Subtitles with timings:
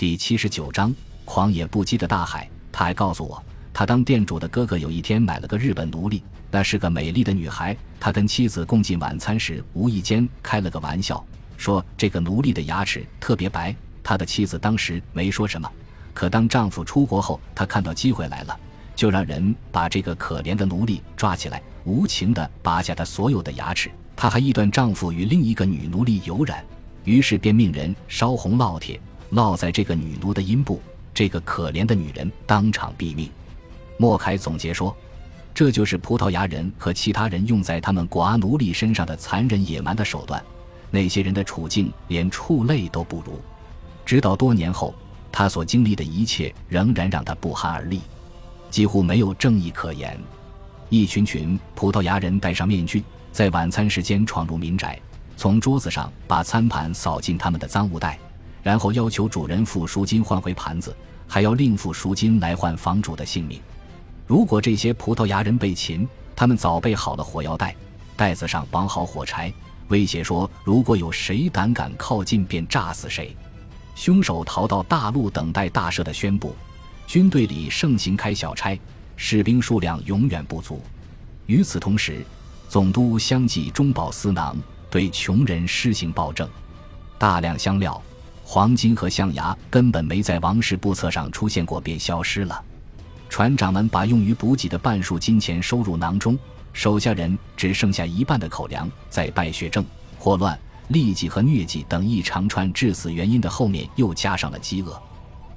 [0.00, 0.94] 第七十九章
[1.26, 2.48] 狂野不羁的大海。
[2.72, 7.76] 他还告诉我，他当店主的哥哥有一天买了个日本奴隶，那是个美丽的女孩。
[8.00, 11.22] 他跟妻子共进晚餐时，无意间开了个玩笑，
[11.58, 13.76] 说这个奴隶的牙齿特别白。
[14.02, 15.70] 他的妻子当时没说什么，
[16.14, 18.58] 可当丈夫出国后，他看到机会来了，
[18.96, 23.90] 就让人把这个可怜的奴隶抓起来，无情地拔下他所有的牙齿。
[24.16, 26.64] 他还臆断丈夫与另一个女奴隶有染，
[27.04, 28.98] 于是便命人烧红烙铁，
[29.30, 30.80] 落在这个女奴的阴部。
[31.12, 33.28] 这个可怜的女人当场毙命。
[33.98, 34.96] 莫凯总结说
[35.52, 40.42] ：“这就是葡萄牙人和其他人用在他们寡奴隶身上的残忍野蛮的手段。
[40.90, 43.40] 那些人的处境连畜类都不如。”
[44.06, 44.94] 直到多年后，
[45.30, 48.00] 他所经历的一切仍然让他不寒而栗，
[48.70, 50.18] 几乎没有正义可言。
[50.88, 54.98] 一群群葡萄牙人戴上面具，在晚餐时间闯入民宅，
[55.36, 58.18] 从桌子上把餐盘扫进他们的赃物袋，
[58.62, 60.94] 然后要求主人付赎金换回盘子，
[61.26, 63.60] 还要另付赎金来换房主的性命。
[64.26, 67.74] 如果这些葡萄牙人被擒，他们早备好了火药袋，
[68.16, 69.52] 袋子上绑好火柴，
[69.88, 73.36] 威胁说：如果有谁胆敢靠近，便炸死谁。
[73.94, 76.54] 凶手逃到大陆，等待大赦的宣布。
[77.06, 78.78] 军队里盛行开小差，
[79.16, 80.80] 士兵数量永远不足。
[81.46, 82.24] 与此同时，
[82.68, 84.56] 总督相继中饱私囊，
[84.88, 86.48] 对穷人施行暴政。
[87.18, 88.00] 大量香料、
[88.52, 92.60] 黄金和象牙根本没在王室簿册上出现过，便消失了。
[93.28, 96.36] 船长们把用于补给的半数金钱收入囊中，
[96.72, 98.90] 手下人只剩下一半的口粮。
[99.08, 99.84] 在败血症、
[100.18, 100.58] 霍乱。
[100.90, 105.00] 痢疾和疟疾等一长串致死原因的后面又加上了饥饿，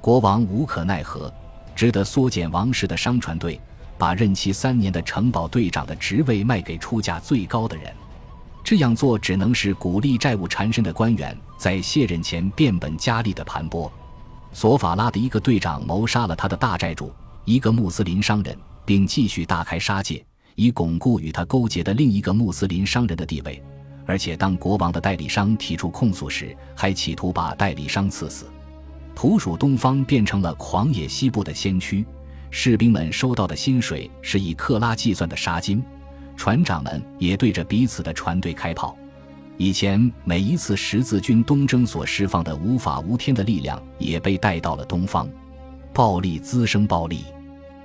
[0.00, 1.32] 国王无可奈何，
[1.76, 3.60] 只得缩减王室的商船队，
[3.96, 7.94] 把任期三年的城堡队长的职位卖给出价最高的人。
[8.62, 13.90] 这样做只能是鼓励债务缠身的官员在卸任前变本加厉的盘剥。
[14.52, 17.12] 索法拉的一个队长谋杀了他的大债主，
[17.44, 23.62] 一个穆斯林商人，并继续大开杀戒，以巩固与他勾结的另一个穆斯林商人的地位。
[24.06, 28.46] 而且，当国王的代理商提出控诉时，还企图把代理商赐死。
[29.14, 32.04] 土属东方变成了狂野西部的先驱，
[32.50, 35.80] 士兵们收到的薪水是以克拉计算的沙金，
[36.40, 38.96] 船长们也对着彼此的船队开炮。
[39.58, 45.28] 以前每一次十字军东征所释放的无法无天的力量，也被带到了东方。
[45.92, 47.26] 暴力滋生暴力。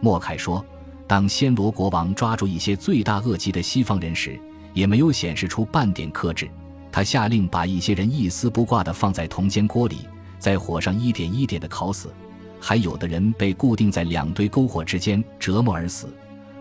[0.00, 0.64] 莫凯说
[1.06, 4.40] ：“当暹罗国王抓住一些罪大恶极的西方人时。”
[4.72, 6.48] 也没有显示出半点克制，
[6.90, 10.06] 他下令把一些人一丝不挂地放在铜煎锅里，
[10.38, 12.10] 在火上一点一点地烤死，
[12.58, 16.08] 还有的人被固定在两堆篝火之间折磨而死，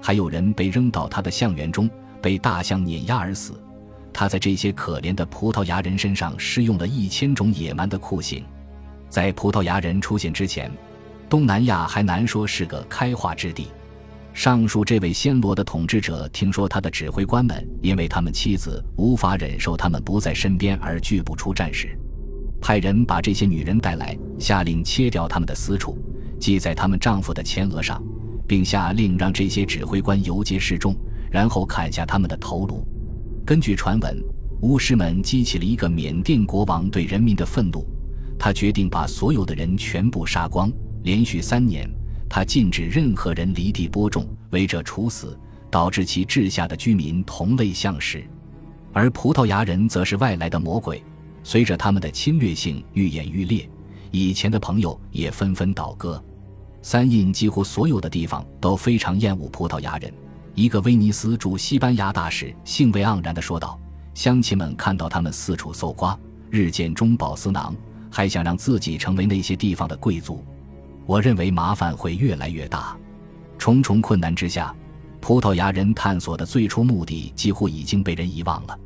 [0.01, 1.89] 还有人被扔到他的象园中，
[2.21, 3.53] 被大象碾压而死。
[4.13, 8.43] 他在这些可怜的葡萄牙人身上施用了一千种野蛮的酷刑。
[9.09, 10.71] 在葡萄牙人出现之前，
[11.29, 13.67] 东南亚还难说是个开化之地。
[14.33, 21.97] 上述这位暹罗的统治者听说他的指挥官们因为他们妻子无法忍受他们不在身边而拒不出战时，
[22.61, 25.97] 派人把这些女人带来，下令切掉他们的私处，
[26.39, 27.99] 记在他们丈夫的前额上，
[28.47, 30.95] 并下令让这些指挥官游街示众，
[31.29, 32.83] 然后砍下他们的头颅。
[33.45, 34.23] 根据传闻，
[34.61, 37.85] 巫师们激起了一个缅甸国王对人民的愤怒，
[38.39, 40.71] 他决定把所有的人全部杀光，
[41.03, 41.87] 连续三年。
[42.29, 45.37] 他禁止任何人离地播种，违者处死，
[45.71, 48.23] 导致其治下的居民同类相食。
[48.91, 51.01] 而葡萄牙人则是外来的魔鬼，
[51.43, 53.69] 随着他们的侵略性愈演愈烈，
[54.11, 56.21] 以前的朋友也纷纷倒戈。
[56.81, 60.11] 三印几乎所有的地方都非常厌恶葡萄牙人。
[60.55, 63.79] 一个威尼斯驻西班牙大使兴味盎然地说道
[64.15, 66.17] ：“乡亲们看到他们四处搜刮，
[66.49, 67.75] 日渐中饱私囊，
[68.09, 70.43] 还想让自己成为那些地方的贵族。”
[71.05, 72.97] 我认为麻烦会越来越大，
[73.57, 74.75] 重重困难之下，
[75.21, 78.77] 葡萄牙人探索的最初目的几乎已经被人遗忘了。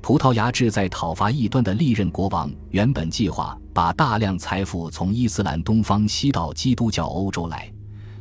[0.00, 7.72] 葡萄牙志在讨伐异端的历任国王原本计划把大量财富从伊斯兰东方吸到基督教欧洲来，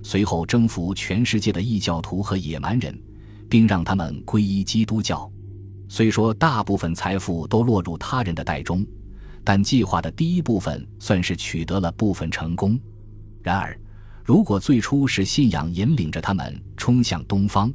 [0.04, 2.98] 随后征服全世界的异教徒和野蛮人，
[3.50, 5.30] 并让他们皈依基督教。
[5.88, 8.86] 虽说大部分财富都落入他人的袋中，
[9.44, 12.80] 但计划的第一部分算是取得了部分成功。
[13.42, 13.76] 然而，
[14.24, 17.74] 如果最初是信仰引领着他们冲向东方，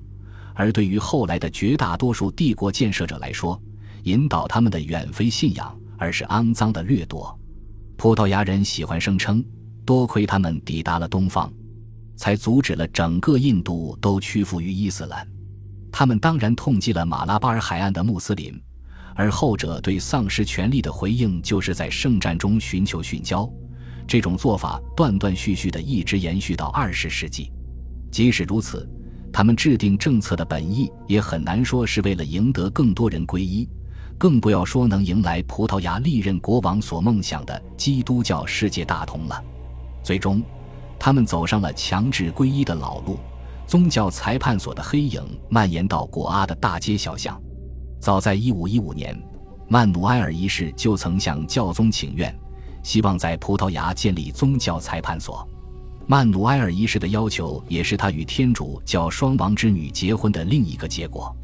[0.55, 3.61] 而对于后来的绝大多数帝国建设者来说，
[4.05, 7.37] 引导他们的远非信仰，而是肮脏的掠夺。
[7.97, 9.45] 葡萄牙人喜欢声称，
[9.85, 11.53] 多亏他们抵达了东方，
[12.17, 15.27] 才阻止了整个印度都屈服于伊斯兰。
[15.91, 18.61] 他们当然痛击了马拉巴尔海岸的穆斯林，
[19.15, 23.49] 而后者对丧失权力的回应，就是在圣战中寻求殉教。
[24.07, 27.51] 这种做法断断续续地一直延续到二十世纪。
[28.11, 28.87] 即使如此，
[29.33, 33.67] 他们制定政策的本意也很难说是为了赢得更多人皈依，
[34.17, 39.45] 更不要说能迎来葡萄牙历任国王所梦想的基督教世界大同了。
[40.03, 40.43] 最终，
[40.99, 43.19] 他们走上了强制皈依的老路，
[43.67, 47.41] 宗教裁判所的黑影蔓延到果阿的大街小巷。
[48.01, 49.23] 早在1515年，
[49.69, 52.35] 曼努埃尔一世就曾向教宗请愿，
[52.83, 55.47] 希望在葡萄牙建立宗教裁判所。
[56.07, 61.35] 曼努埃尔一世的要求也是他与天主教双王之女结婚的另一个结果。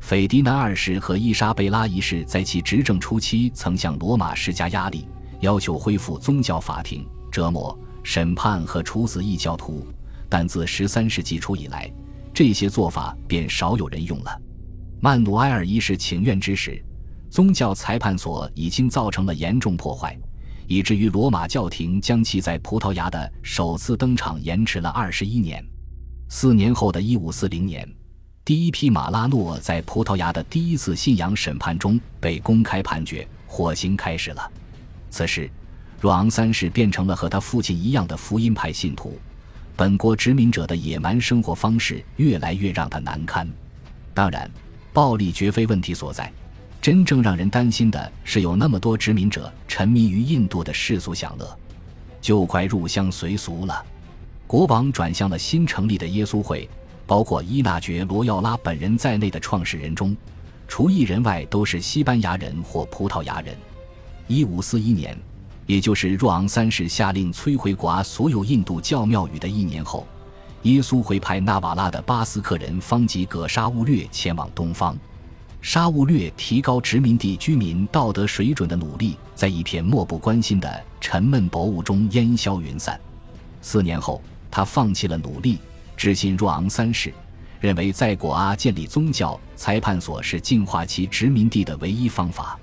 [0.00, 5.06] 斐迪南二世和伊莎贝拉一世在其执政初期曾向罗马施加压力，
[5.40, 9.86] 要求恢复宗教法庭、折磨、审判和处死异教徒，
[10.28, 11.88] 但自十三世纪初以来，
[12.34, 14.42] 这些做法便少有人用了。
[15.00, 16.82] 曼努埃尔一世请愿之时，
[17.30, 20.18] 宗教裁判所已经造成了严重破坏。
[20.66, 25.64] 以至于罗马教廷将其在葡萄牙的首次登场延迟了二十一年。
[26.28, 27.88] 四年后的一五四零年，
[28.50, 34.50] 第一批马拉诺在葡萄牙的第一次信仰审判中被公开判决，火刑开始了。
[35.08, 35.48] 此时，
[36.00, 39.16] 若昂三世变成了和他父亲一样的福音派信徒。
[39.76, 43.48] 本国殖民者的野蛮生活方式越来越让他难堪。
[44.12, 44.50] 当然，
[44.92, 46.28] 暴力绝非问题所在。
[46.82, 51.56] 真正让人担心的是，有那么多殖民者沉迷于印度的世俗享乐，
[52.20, 53.86] 就快入乡随俗了。
[54.48, 56.68] 国王转向了新成立的耶稣会，
[57.10, 60.16] 包括伊纳爵罗耀拉本人在内的创始人中，
[60.68, 63.52] 除一人外都是西班牙人或葡萄牙人。
[64.28, 65.18] 一五四一年，
[65.66, 70.06] 也就是若昂三世下令摧毁果阿所有印度教庙宇的一年后，
[70.62, 74.96] 耶稣会派纳瓦拉的巴斯克人方吉葛沙乌略前往东方。
[75.60, 83.00] 沙乌略提高殖民地居民道德水准的努力，在一片漠不关心的沉闷薄雾中烟消云散。
[83.60, 85.58] 四年后，他放弃了努力，
[86.00, 87.12] 致信若昂三世，
[87.60, 92.58] 认为在果阿建立宗教裁判所是净化其殖民地的唯一方法。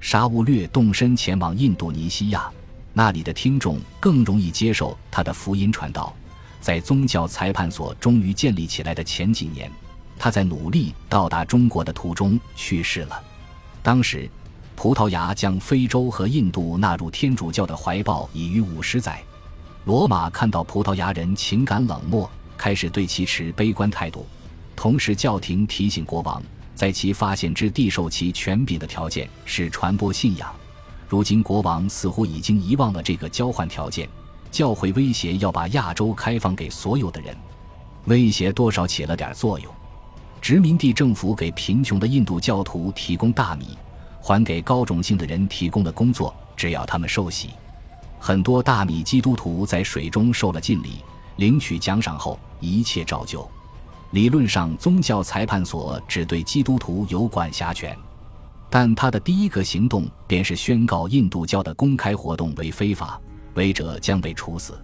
[0.00, 2.50] 沙乌略动身前往印度尼西亚，
[2.92, 6.12] 那里的听众更容易接受他的福音传道。
[6.60, 9.70] 在宗教裁判所终于建立起来的前几年。
[10.18, 13.22] 他在努力到达中国的途中去世了。
[13.80, 14.28] 当时，
[14.74, 19.22] 葡萄牙将非洲和印度纳入天主教的怀抱已逾五十载。
[19.84, 22.28] 罗马看到葡萄牙人情感冷漠，
[22.62, 24.24] 开始对其持悲观态度。
[24.76, 26.40] 同时，教廷提醒国王，
[26.76, 30.48] 在其发现之地受其权柄的条件是传播信仰。
[31.08, 34.08] 如今，国王似乎已经遗忘了这个交换条件。
[34.52, 37.36] 教会威胁要把亚洲开放给所有的人，
[38.04, 39.74] 威胁多少起了点作用。
[40.40, 43.76] 殖民地政府给贫穷的印度教徒提供大米，
[44.20, 47.50] 还给高种姓的人提供了工作，只要他们受洗。
[48.20, 51.02] 很多大米基督徒在水中受了浸礼，
[51.42, 53.44] 领取奖赏后一切照旧。
[54.12, 57.98] 理论上，宗教裁判所只对基督徒有管辖权，
[58.70, 63.20] 但他的第一个行动便是宣告印度教的公开活动为非法，
[63.54, 64.80] 违者将被处死。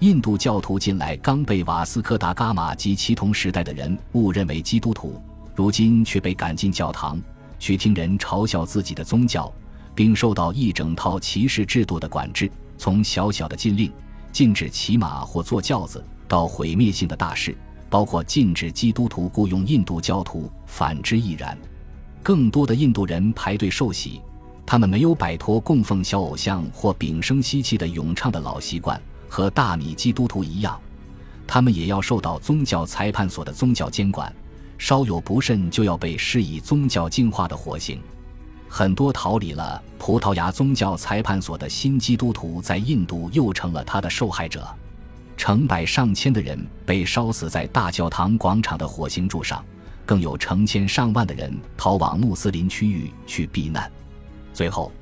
[0.00, 5.18] 印度教徒近来刚被瓦斯科达伽马及其同时代的人误认为基督徒，
[5.54, 7.18] 如今却被赶进教堂，
[7.58, 9.50] 去听人嘲笑自己的宗教，
[9.94, 12.50] 并受到一整套歧视制度的管制。
[12.76, 13.90] 从小小的禁令，
[14.36, 17.56] 禁止骑马或坐轿子，到毁灭性的大事，
[17.88, 21.56] 包括禁止基督徒雇佣印度教徒，反之亦然。
[22.22, 24.20] 更多的印度人排队受洗，
[24.66, 29.00] 他们没有摆脱供奉小偶像或屏声息气的咏唱的老习惯。
[29.26, 30.78] 和大米基督徒一样，
[31.46, 34.30] 他们也要受到宗教裁判所的宗教监管，
[34.76, 37.98] 稍有不慎就要被施以宗教净化的火刑。
[38.76, 44.68] 很多逃离了葡萄牙宗教裁判所的新基督徒在印度又成了他的受害者，
[45.34, 49.64] 成百上千的人被烧死在大教堂广场的火星柱上，
[50.04, 53.90] 更有成千上万的人逃往穆斯林区域去避难，
[54.52, 54.92] 最后。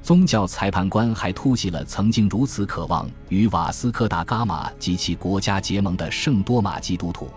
[0.00, 7.28] 宗教裁判官还突袭了曾经如此渴望与瓦斯科达伽马及其国家结盟的圣多马基督徒。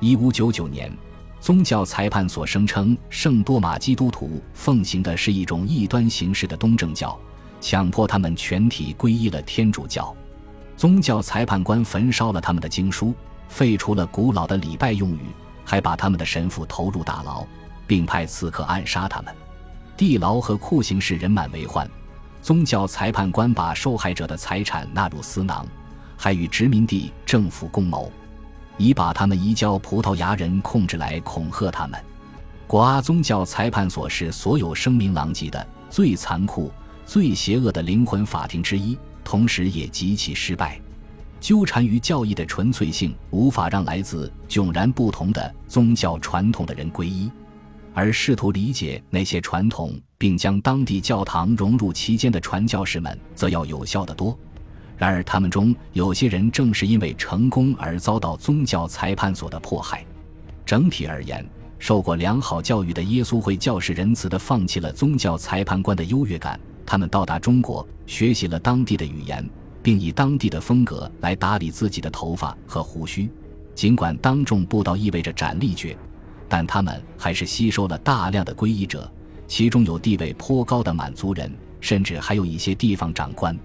[0.00, 0.92] 一五九九年，
[1.40, 7.18] 宗教裁判所声称圣多马基督徒奉行的是一种异端形式的东正教，
[7.60, 10.14] 强迫他们全体皈依了天主教。
[10.76, 13.14] 宗教裁判官焚烧了他们的经书，
[13.48, 15.26] 废除了古老的礼拜用语，
[15.64, 17.44] 还把他们的神父投入大牢，
[17.86, 19.34] 并派刺客暗杀他们。
[19.96, 21.88] 地牢和酷刑室人满为患。
[22.40, 25.66] 宗教裁判官把受害者的财产纳入私囊，
[26.16, 28.10] 还与殖民地政府共谋，
[28.78, 32.00] 以把他们移交葡萄牙人控制来恐吓他们。
[32.66, 36.70] 果阿宗教裁判所是所有声名狼藉的、最残酷、
[37.04, 40.80] 最邪恶的灵魂法庭之一，同时也极其失败。
[41.40, 47.30] 纠缠于教义的纯粹性，无法让来自迥然不同的宗教传统的人皈依，
[47.94, 54.36] 而试图理解那些传统并将当地教堂融入其间的传教士们，则要有效得多。
[54.98, 60.04] 然而，他们中有些人正是因为成功而遭到宗教裁判所的迫害。
[60.66, 66.58] 整体而言，受过良好教育的耶稣会教士仁慈地放弃了宗教裁判官的优越感。
[66.84, 69.48] 他们到达中国，学习了当地的语言，
[69.82, 73.30] 并以当地的风格来打理自己的头发和胡须。
[73.76, 75.96] 尽管当众布道意味着斩立决，
[76.48, 79.08] 但他们还是吸收了大量的皈依者，
[79.46, 83.56] 其中有地位颇高的满族人，甚至还有一些地方长官。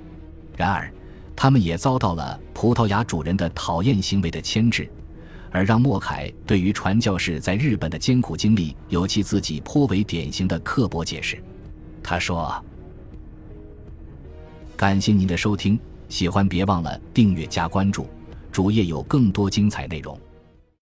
[0.56, 0.94] 然而，
[1.36, 4.90] 他们也遭到了葡萄牙主人的讨厌行为的牵制，
[5.52, 11.42] 而让莫凯对于传教士在日本的艰苦经历有其自己颇为典型的刻薄解释。
[12.02, 12.54] 他说
[14.76, 18.08] ：“感谢您的收听，喜欢别忘了订阅加关注，
[18.52, 20.18] 主页有更多精彩内容。”